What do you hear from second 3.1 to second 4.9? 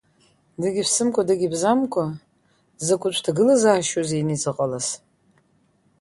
ҭагылазаашьоузеи инеизыҟалаз!